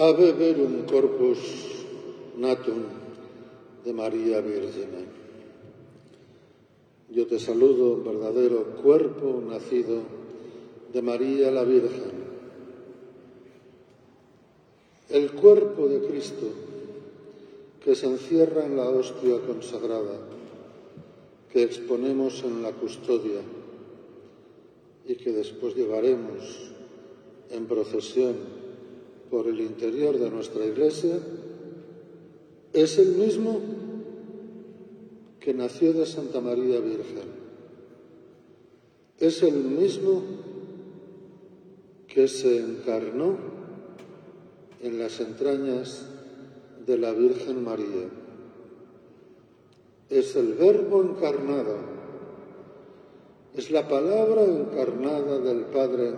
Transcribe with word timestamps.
Ave 0.00 0.32
verum 0.32 0.86
corpus 0.88 1.40
natum 2.40 2.80
de 3.84 3.92
María 3.92 4.40
Virgen. 4.40 5.04
Yo 7.10 7.26
te 7.26 7.38
saludo, 7.38 8.02
verdadero 8.02 8.80
cuerpo 8.82 9.42
nacido 9.46 10.00
de 10.90 11.02
María 11.02 11.50
la 11.50 11.64
Virgen. 11.64 12.16
El 15.10 15.32
cuerpo 15.32 15.86
de 15.86 16.00
Cristo 16.08 16.46
que 17.84 17.94
se 17.94 18.06
encierra 18.06 18.64
en 18.64 18.78
la 18.78 18.88
hostia 18.88 19.38
consagrada, 19.46 20.16
que 21.52 21.62
exponemos 21.62 22.42
en 22.42 22.62
la 22.62 22.72
custodia 22.72 23.42
y 25.06 25.14
que 25.16 25.32
después 25.32 25.76
llevaremos 25.76 26.72
en 27.50 27.66
procesión 27.66 28.59
por 29.30 29.46
el 29.46 29.60
interior 29.60 30.18
de 30.18 30.28
nuestra 30.30 30.66
iglesia 30.66 31.18
es 32.72 32.98
el 32.98 33.12
mismo 33.12 33.60
que 35.38 35.54
nació 35.54 35.92
de 35.92 36.04
Santa 36.04 36.40
María 36.40 36.80
Virgen. 36.80 37.40
Es 39.18 39.42
el 39.42 39.54
mismo 39.54 40.22
que 42.08 42.26
se 42.26 42.58
encarnó 42.58 43.36
en 44.82 44.98
las 44.98 45.20
entrañas 45.20 46.06
de 46.86 46.98
la 46.98 47.12
Virgen 47.12 47.62
María. 47.62 48.08
Es 50.08 50.34
el 50.34 50.54
verbo 50.54 51.02
encarnado, 51.02 51.76
es 53.54 53.70
la 53.70 53.86
palabra 53.86 54.44
encarnada 54.44 55.38
del 55.38 55.66
Padre 55.66 56.14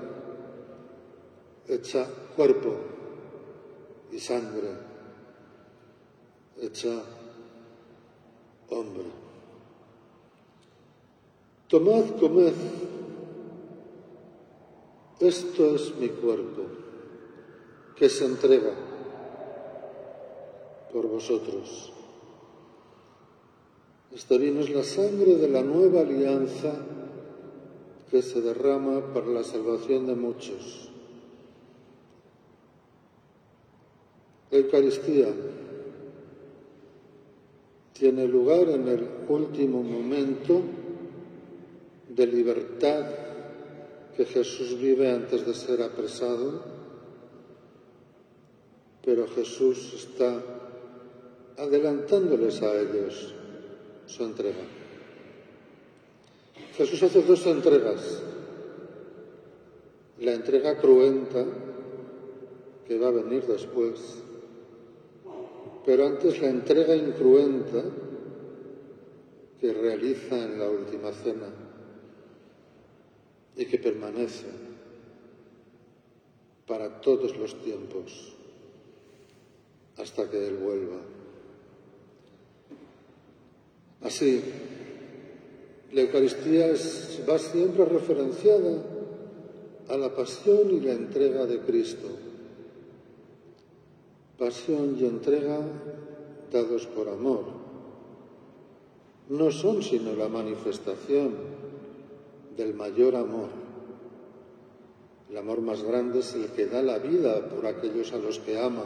hecha 1.69 2.07
cuerpo 2.37 2.92
y 4.13 4.19
sangre 4.19 4.69
hecha 6.61 7.03
hombre. 8.69 9.05
Tomad, 11.69 12.19
comed, 12.21 12.53
esto 15.21 15.75
es 15.75 15.95
mi 15.97 16.09
cuerpo 16.11 16.63
que 17.97 18.09
se 18.09 18.27
entrega 18.27 18.75
por 20.93 21.09
vosotros. 21.09 21.93
Este 24.13 24.37
vino 24.37 24.61
es 24.61 24.69
la 24.69 24.85
sangre 24.85 25.37
de 25.37 25.49
la 25.49 25.63
nueva 25.63 26.01
alianza 26.03 26.75
que 28.11 28.21
se 28.21 28.43
derrama 28.43 29.15
para 29.15 29.27
la 29.29 29.43
salvación 29.43 30.07
de 30.07 30.15
muchos. 30.15 30.92
Eucaristía 34.53 35.29
tiene 37.95 38.29
lugar 38.29 38.69
en 38.69 38.87
el 38.87 39.09
último 39.29 39.83
momento 39.83 40.61
de 42.09 42.27
libertad 42.27 43.07
que 44.15 44.27
Jesús 44.27 44.79
vive 44.79 45.11
antes 45.11 45.47
de 45.47 45.55
ser 45.55 45.81
apresado, 45.83 46.63
pero 49.03 49.27
Jesús 49.29 49.95
está 49.95 50.43
adelantándoles 51.57 52.61
a 52.61 52.79
ellos 52.79 53.35
su 54.07 54.23
entrega. 54.23 54.65
Jesús 56.77 57.03
hace 57.03 57.23
dos 57.23 57.47
entregas. 57.47 58.23
La 60.21 60.35
entrega 60.35 60.77
cruenta, 60.77 61.45
que 62.87 62.99
va 62.99 63.09
a 63.09 63.13
venir 63.13 63.47
después, 63.47 64.23
pero 65.85 66.07
antes 66.07 66.41
la 66.41 66.49
entrega 66.49 66.95
incruenta 66.95 67.83
que 69.61 69.73
realiza 69.73 70.45
en 70.45 70.59
la 70.59 70.69
última 70.69 71.13
cena 71.13 71.49
y 73.57 73.67
que 73.67 73.79
permanece 73.79 74.47
para 76.67 77.01
todos 77.01 77.37
los 77.37 77.61
tiempos 77.63 78.35
hasta 79.99 80.31
que 80.31 80.49
Él 80.49 80.57
vuelva. 80.57 81.01
Así, 84.03 84.43
la 85.93 86.01
Eucaristía 86.01 86.69
va 87.29 87.39
siempre 87.39 87.85
referenciada 87.85 88.83
a 89.89 89.97
la 89.97 90.15
pasión 90.15 90.71
y 90.71 90.81
la 90.81 90.93
entrega 90.93 91.47
de 91.47 91.61
Cristo 91.61 92.09
pasión 94.39 94.97
y 94.99 95.05
entrega 95.05 95.61
dados 96.51 96.87
por 96.87 97.09
amor. 97.09 97.45
No 99.29 99.51
son 99.51 99.83
sino 99.83 100.15
la 100.15 100.29
manifestación 100.29 101.35
del 102.57 102.75
mayor 102.75 103.17
amor. 103.17 103.49
El 105.31 105.39
amor 105.39 105.63
más 105.63 105.83
grande 105.83 106.21
es 106.21 106.35
el 106.35 106.49
que 106.51 106.67
da 106.67 106.83
la 106.83 106.99
vida 106.99 107.49
por 107.49 107.67
aquellos 107.67 108.13
a 108.13 108.19
los 108.19 108.39
que 108.41 108.59
ama. 108.59 108.85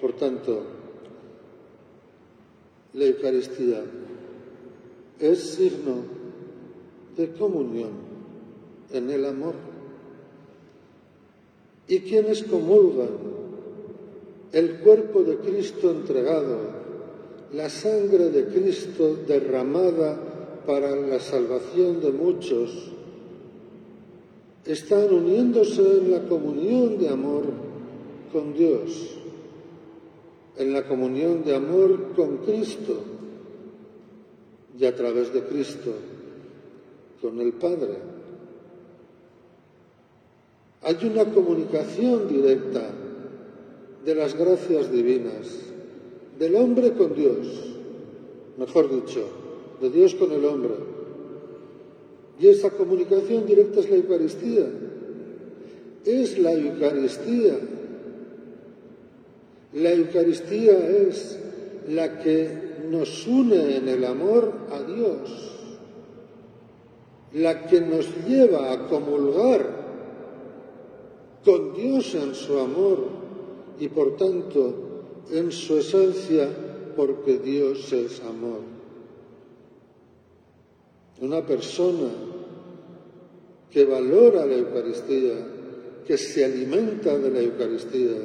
Por 0.00 0.12
tanto, 0.12 0.62
la 2.92 3.04
Eucaristía 3.04 3.82
es 5.18 5.50
signo 5.54 5.96
de 7.16 7.32
comunión 7.32 7.90
en 8.92 9.10
el 9.10 9.24
amor 9.24 9.54
y 11.88 12.00
quienes 12.00 12.42
comulgan 12.44 13.08
el 14.52 14.78
cuerpo 14.80 15.22
de 15.22 15.36
Cristo 15.36 15.90
entregado, 15.90 16.58
la 17.52 17.70
sangre 17.70 18.30
de 18.30 18.46
Cristo 18.46 19.16
derramada 19.26 20.18
para 20.66 20.94
la 20.94 21.18
salvación 21.18 22.00
de 22.00 22.12
muchos, 22.12 22.92
están 24.66 25.12
uniéndose 25.12 25.80
en 25.80 26.10
la 26.10 26.28
comunión 26.28 26.98
de 26.98 27.08
amor 27.08 27.44
con 28.32 28.52
Dios, 28.52 29.16
en 30.58 30.74
la 30.74 30.86
comunión 30.86 31.42
de 31.44 31.56
amor 31.56 32.12
con 32.14 32.38
Cristo 32.38 33.00
y 34.78 34.84
a 34.84 34.94
través 34.94 35.32
de 35.32 35.42
Cristo 35.44 35.92
con 37.22 37.40
el 37.40 37.54
Padre. 37.54 38.17
Hay 40.82 40.96
una 41.04 41.24
comunicación 41.24 42.28
directa 42.28 42.82
de 44.04 44.14
las 44.14 44.34
gracias 44.36 44.92
divinas, 44.92 45.48
del 46.38 46.54
hombre 46.54 46.92
con 46.92 47.14
Dios, 47.14 47.76
mejor 48.56 48.90
dicho, 48.90 49.24
de 49.80 49.90
Dios 49.90 50.14
con 50.14 50.30
el 50.32 50.44
hombre. 50.44 50.74
Y 52.40 52.46
esa 52.46 52.70
comunicación 52.70 53.44
directa 53.46 53.80
es 53.80 53.90
la 53.90 53.96
Eucaristía. 53.96 54.66
Es 56.04 56.38
la 56.38 56.52
Eucaristía. 56.52 57.58
La 59.74 59.92
Eucaristía 59.92 60.88
es 61.08 61.38
la 61.88 62.20
que 62.20 62.68
nos 62.88 63.26
une 63.26 63.76
en 63.76 63.88
el 63.88 64.04
amor 64.04 64.52
a 64.70 64.82
Dios, 64.82 65.50
la 67.34 67.66
que 67.66 67.80
nos 67.80 68.06
lleva 68.26 68.72
a 68.72 68.86
comulgar 68.86 69.77
con 71.44 71.74
Dios 71.74 72.14
en 72.14 72.34
su 72.34 72.58
amor 72.58 72.98
y 73.78 73.88
por 73.88 74.16
tanto 74.16 74.74
en 75.30 75.52
su 75.52 75.78
esencia 75.78 76.48
porque 76.96 77.38
Dios 77.38 77.92
es 77.92 78.20
amor. 78.22 78.60
Una 81.20 81.44
persona 81.44 82.08
que 83.70 83.84
valora 83.84 84.46
la 84.46 84.54
Eucaristía, 84.54 85.34
que 86.06 86.16
se 86.16 86.44
alimenta 86.44 87.16
de 87.18 87.30
la 87.30 87.40
Eucaristía, 87.40 88.18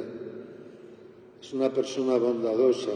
es 1.40 1.52
una 1.52 1.72
persona 1.72 2.16
bondadosa, 2.16 2.92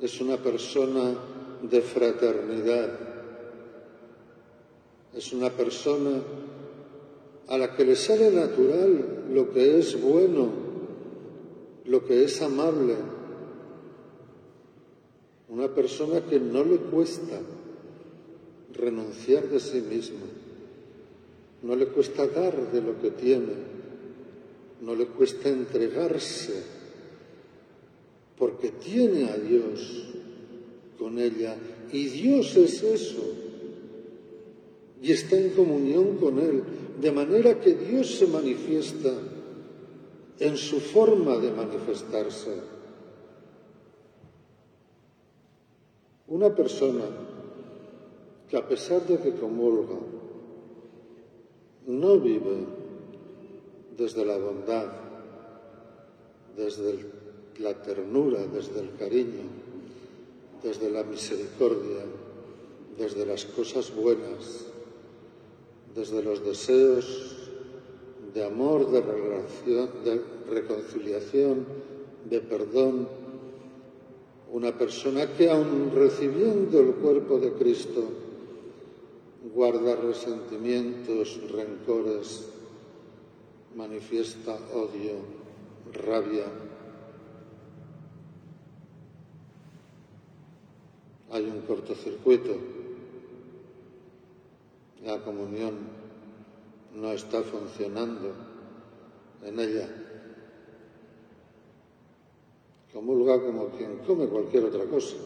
es 0.00 0.20
una 0.20 0.36
persona 0.36 1.14
de 1.62 1.80
fraternidad, 1.80 2.90
es 5.14 5.32
una 5.32 5.50
persona 5.50 6.20
a 7.48 7.58
la 7.58 7.76
que 7.76 7.84
le 7.84 7.94
sale 7.94 8.30
natural 8.30 9.24
lo 9.32 9.52
que 9.52 9.78
es 9.78 10.00
bueno, 10.00 10.48
lo 11.84 12.04
que 12.04 12.24
es 12.24 12.42
amable. 12.42 12.96
Una 15.48 15.72
persona 15.72 16.22
que 16.22 16.40
no 16.40 16.64
le 16.64 16.76
cuesta 16.76 17.40
renunciar 18.74 19.48
de 19.48 19.60
sí 19.60 19.80
misma, 19.80 20.26
no 21.62 21.76
le 21.76 21.86
cuesta 21.86 22.26
dar 22.26 22.72
de 22.72 22.82
lo 22.82 23.00
que 23.00 23.10
tiene, 23.12 23.54
no 24.82 24.94
le 24.94 25.06
cuesta 25.06 25.48
entregarse, 25.48 26.62
porque 28.36 28.70
tiene 28.70 29.30
a 29.30 29.38
Dios 29.38 30.04
con 30.98 31.18
ella 31.18 31.56
y 31.92 32.06
Dios 32.06 32.56
es 32.56 32.82
eso 32.82 33.22
y 35.00 35.12
está 35.12 35.38
en 35.38 35.50
comunión 35.50 36.16
con 36.16 36.38
Él 36.38 36.62
de 37.00 37.12
manera 37.12 37.60
que 37.60 37.74
Dios 37.74 38.16
se 38.16 38.26
manifiesta 38.26 39.12
en 40.38 40.56
su 40.56 40.80
forma 40.80 41.36
de 41.36 41.50
manifestarse. 41.50 42.54
Una 46.28 46.54
persona 46.54 47.04
que 48.48 48.56
a 48.56 48.66
pesar 48.66 49.06
de 49.06 49.18
que 49.18 49.34
comulga, 49.34 49.96
no 51.86 52.18
vive 52.18 52.64
desde 53.96 54.24
la 54.24 54.36
bondad, 54.36 54.90
desde 56.56 56.98
la 57.58 57.74
ternura, 57.82 58.46
desde 58.46 58.80
el 58.80 58.94
cariño, 58.96 59.44
desde 60.62 60.90
la 60.90 61.04
misericordia, 61.04 62.04
desde 62.98 63.24
las 63.26 63.44
cosas 63.44 63.94
buenas, 63.94 64.66
desde 65.96 66.22
los 66.22 66.44
deseos 66.44 67.48
de 68.34 68.44
amor, 68.44 68.90
de, 68.90 70.20
reconciliación, 70.50 71.64
de 72.28 72.40
perdón, 72.40 73.08
una 74.52 74.76
persona 74.76 75.26
que 75.32 75.50
aun 75.50 75.90
recibiendo 75.94 76.80
el 76.80 76.92
cuerpo 76.96 77.38
de 77.38 77.52
Cristo 77.52 78.04
guarda 79.54 79.96
resentimientos, 79.96 81.40
rencores, 81.50 82.46
manifiesta 83.74 84.54
odio, 84.74 85.14
rabia. 85.94 86.44
Hay 91.30 91.44
un 91.44 91.62
cortocircuito 91.62 92.75
la 95.06 95.18
comunión 95.22 95.74
no 96.96 97.12
está 97.12 97.42
funcionando 97.42 98.32
en 99.44 99.60
ella. 99.60 99.88
Comulga 102.92 103.40
como 103.40 103.68
quien 103.68 103.98
come 103.98 104.26
cualquier 104.26 104.64
otra 104.64 104.84
cosa, 104.86 105.16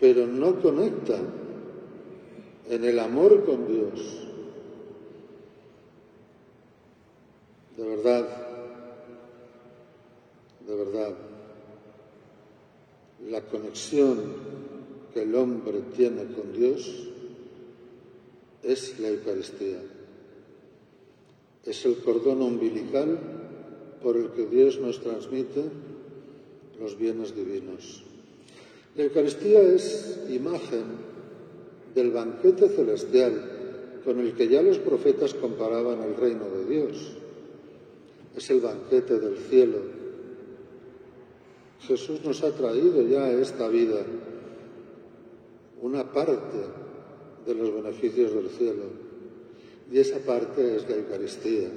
pero 0.00 0.26
no 0.26 0.60
conecta 0.60 1.18
en 2.68 2.84
el 2.84 2.98
amor 2.98 3.44
con 3.44 3.68
Dios. 3.68 4.28
De 7.76 7.84
verdad, 7.84 8.28
de 10.66 10.74
verdad, 10.74 11.14
la 13.28 13.40
conexión 13.42 14.18
que 15.14 15.22
el 15.22 15.34
hombre 15.34 15.82
tiene 15.94 16.24
con 16.32 16.52
Dios 16.52 17.11
es 18.62 18.98
la 19.00 19.08
Eucaristía. 19.08 19.78
Es 21.64 21.84
el 21.84 21.96
cordón 21.98 22.42
umbilical 22.42 23.18
por 24.02 24.16
el 24.16 24.30
que 24.30 24.46
Dios 24.46 24.78
nos 24.80 25.00
transmite 25.00 25.62
los 26.80 26.98
bienes 26.98 27.34
divinos. 27.34 28.02
La 28.96 29.04
Eucaristía 29.04 29.62
es 29.62 30.20
imagen 30.28 30.84
del 31.94 32.10
banquete 32.10 32.68
celestial 32.68 34.00
con 34.04 34.18
el 34.18 34.34
que 34.34 34.48
ya 34.48 34.62
los 34.62 34.78
profetas 34.78 35.34
comparaban 35.34 36.02
el 36.02 36.16
reino 36.16 36.48
de 36.48 36.64
Dios. 36.66 37.12
Es 38.36 38.50
el 38.50 38.60
banquete 38.60 39.18
del 39.18 39.36
cielo. 39.36 39.78
Jesús 41.86 42.24
nos 42.24 42.42
ha 42.42 42.50
traído 42.52 43.02
ya 43.02 43.24
a 43.24 43.32
esta 43.32 43.68
vida 43.68 44.04
una 45.80 46.12
parte 46.12 46.58
de 47.46 47.54
los 47.54 47.74
beneficios 47.74 48.32
del 48.34 48.48
cielo. 48.50 48.84
Y 49.90 49.98
esa 49.98 50.18
parte 50.18 50.76
es 50.76 50.88
la 50.88 50.96
Eucaristía, 50.96 51.68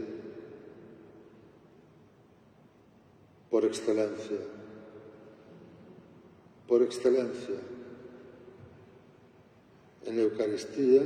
por 3.49 3.65
excelencia, 3.65 4.37
por 6.67 6.81
excelencia. 6.81 7.55
En 10.05 10.17
la 10.17 10.23
Eucaristía 10.23 11.01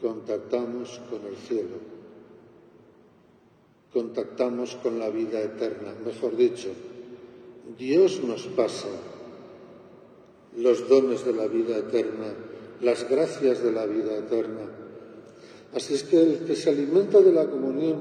contactamos 0.00 1.00
con 1.10 1.24
el 1.26 1.36
cielo, 1.36 1.76
contactamos 3.92 4.76
con 4.76 4.98
la 4.98 5.08
vida 5.10 5.40
eterna, 5.40 5.94
mejor 6.04 6.36
dicho, 6.36 6.68
Dios 7.78 8.22
nos 8.22 8.46
pasa 8.48 8.88
los 10.56 10.88
dones 10.88 11.24
de 11.24 11.32
la 11.32 11.46
vida 11.46 11.78
eterna 11.78 12.34
las 12.80 13.08
gracias 13.08 13.62
de 13.62 13.72
la 13.72 13.86
vida 13.86 14.16
eterna. 14.16 14.62
Así 15.74 15.94
es 15.94 16.02
que 16.02 16.20
el 16.20 16.38
que 16.40 16.56
se 16.56 16.70
alimenta 16.70 17.20
de 17.20 17.32
la 17.32 17.46
comunión 17.46 17.98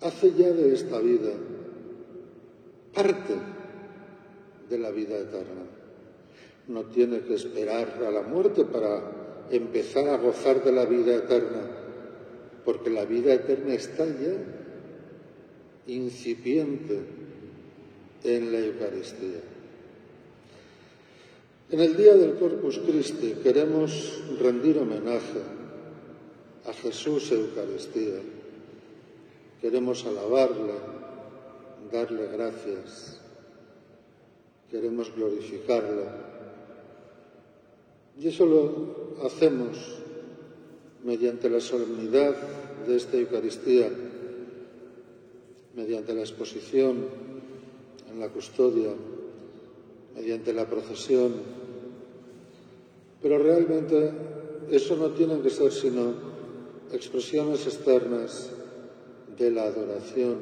hace 0.00 0.32
ya 0.32 0.50
de 0.50 0.74
esta 0.74 0.98
vida 0.98 1.32
parte 2.94 3.34
de 4.68 4.78
la 4.78 4.90
vida 4.90 5.16
eterna. 5.18 5.64
No 6.66 6.84
tiene 6.84 7.20
que 7.20 7.34
esperar 7.34 8.02
a 8.06 8.10
la 8.10 8.22
muerte 8.22 8.64
para 8.64 9.46
empezar 9.50 10.08
a 10.08 10.18
gozar 10.18 10.62
de 10.62 10.72
la 10.72 10.84
vida 10.84 11.14
eterna, 11.14 11.62
porque 12.64 12.90
la 12.90 13.04
vida 13.04 13.32
eterna 13.32 13.74
está 13.74 14.04
ya 14.04 14.34
incipiente 15.86 17.00
en 18.24 18.52
la 18.52 18.58
Eucaristía. 18.58 19.40
En 21.70 21.80
el 21.80 21.98
día 21.98 22.16
del 22.16 22.36
Corpus 22.36 22.78
Christi 22.78 23.34
queremos 23.42 24.22
rendir 24.40 24.78
homenaje 24.78 25.42
a 26.64 26.72
Jesús 26.72 27.30
Eucaristía. 27.30 28.22
Queremos 29.60 30.06
alabarle, 30.06 30.72
darle 31.92 32.26
gracias. 32.28 33.20
Queremos 34.70 35.14
glorificarlo. 35.14 36.04
Y 38.18 38.28
eso 38.28 38.46
lo 38.46 39.26
hacemos 39.26 39.76
mediante 41.04 41.50
la 41.50 41.60
solemnidad 41.60 42.34
de 42.86 42.96
esta 42.96 43.18
Eucaristía, 43.18 43.90
mediante 45.76 46.14
la 46.14 46.20
exposición 46.22 47.04
en 48.10 48.20
la 48.20 48.28
custodia 48.30 48.94
mediante 50.18 50.52
la 50.52 50.66
procesión, 50.66 51.32
pero 53.22 53.38
realmente 53.38 54.10
eso 54.70 54.96
no 54.96 55.10
tiene 55.10 55.40
que 55.40 55.50
ser 55.50 55.70
sino 55.70 56.12
expresiones 56.92 57.64
externas 57.66 58.50
de 59.38 59.50
la 59.50 59.64
adoración 59.64 60.38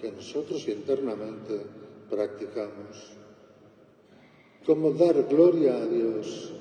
que 0.00 0.12
nosotros 0.12 0.68
internamente 0.68 1.58
practicamos. 2.10 3.16
Cómo 4.66 4.92
dar 4.92 5.26
gloria 5.26 5.76
a 5.76 5.86
Dios, 5.86 6.52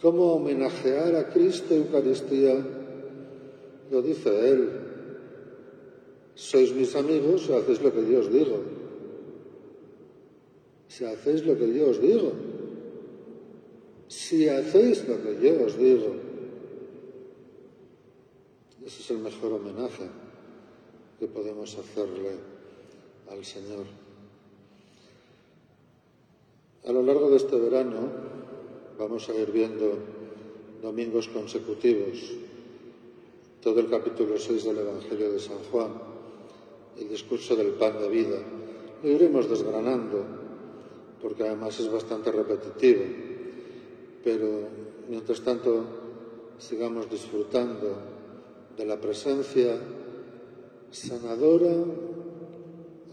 cómo 0.00 0.34
homenajear 0.34 1.14
a 1.14 1.28
Cristo 1.28 1.74
Eucaristía, 1.74 2.54
lo 3.90 4.02
dice 4.02 4.50
Él. 4.50 4.70
Sois 6.34 6.72
mis 6.72 6.96
amigos 6.96 7.50
hacéis 7.50 7.82
lo 7.82 7.92
que 7.92 8.00
Dios 8.00 8.32
digo 8.32 8.79
si 10.90 11.04
hacéis 11.04 11.46
lo 11.46 11.56
que 11.56 11.72
yo 11.72 11.88
os 11.88 12.02
digo. 12.02 12.32
Si 14.08 14.48
hacéis 14.48 15.06
lo 15.06 15.22
que 15.22 15.38
yo 15.38 15.64
os 15.64 15.78
digo. 15.78 16.16
Ese 18.84 19.02
es 19.02 19.10
el 19.12 19.18
mejor 19.18 19.52
homenaje 19.52 20.10
que 21.20 21.28
podemos 21.28 21.78
hacerle 21.78 22.34
al 23.30 23.44
Señor. 23.44 23.86
A 26.84 26.90
lo 26.90 27.02
largo 27.02 27.30
de 27.30 27.36
este 27.36 27.56
verano 27.56 28.10
vamos 28.98 29.28
a 29.28 29.34
ir 29.36 29.52
viendo 29.52 29.94
domingos 30.82 31.28
consecutivos 31.28 32.34
todo 33.62 33.78
el 33.78 33.88
capítulo 33.88 34.38
6 34.38 34.64
del 34.64 34.78
Evangelio 34.78 35.30
de 35.30 35.38
San 35.38 35.58
Juan, 35.70 35.92
el 36.98 37.08
discurso 37.08 37.54
del 37.54 37.74
pan 37.74 38.00
de 38.00 38.08
vida. 38.08 38.38
Lo 39.04 39.08
iremos 39.08 39.48
desgranando 39.48 40.39
porque 41.22 41.44
además 41.44 41.78
es 41.80 41.90
bastante 41.90 42.32
repetitiva. 42.32 43.04
Pero 44.24 44.68
mientras 45.08 45.40
tanto 45.42 45.84
sigamos 46.58 47.10
disfrutando 47.10 47.96
de 48.76 48.84
la 48.84 49.00
presencia 49.00 49.78
sanadora, 50.90 51.72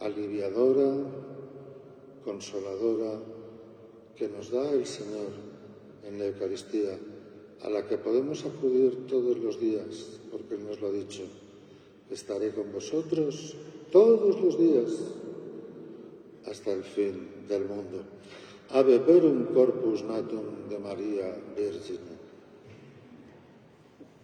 aliviadora, 0.02 0.94
consoladora 2.24 3.20
que 4.16 4.28
nos 4.28 4.52
da 4.52 4.72
el 4.72 4.86
Señor 4.86 5.32
en 6.04 6.20
la 6.20 6.26
Eucaristía, 6.26 6.98
a 7.62 7.70
la 7.70 7.88
que 7.88 7.98
podemos 7.98 8.46
acudir 8.46 9.08
todos 9.08 9.38
los 9.38 9.60
días, 9.60 10.20
porque 10.32 10.58
nos 10.58 10.80
lo 10.82 10.88
ha 10.88 10.92
dicho, 10.92 11.24
estaré 12.10 12.52
con 12.54 12.72
vosotros 12.72 13.56
todos 13.92 14.40
los 14.42 14.58
días 14.60 14.92
hasta 16.50 16.72
el 16.72 16.84
fin 16.84 17.46
del 17.48 17.66
mundo. 17.66 18.04
Ave 18.70 19.00
verum 19.00 19.54
corpus 19.54 20.04
natum 20.04 20.68
de 20.70 20.78
María 20.80 21.36
Virgine. 21.56 22.17